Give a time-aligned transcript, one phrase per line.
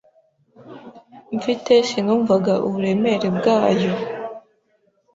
[1.37, 3.91] mfite sinumvaga uburemere bwayo